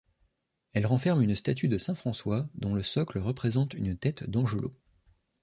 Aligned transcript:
Elle 0.73 0.87
renferme 0.87 1.21
une 1.21 1.35
statue 1.35 1.67
de 1.67 1.77
saint 1.77 1.93
François 1.93 2.49
dont 2.55 2.73
le 2.73 2.81
socle 2.81 3.19
représente 3.19 3.75
une 3.75 3.95
tête 3.95 4.27
d'angelot. 4.27 4.73